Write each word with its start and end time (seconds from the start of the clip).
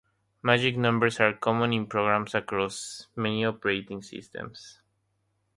Magic 0.41 0.79
numbers 0.79 1.19
are 1.19 1.33
common 1.35 1.73
in 1.73 1.85
programs 1.85 2.33
across 2.33 3.05
many 3.15 3.45
operating 3.45 4.01
systems. 4.01 4.79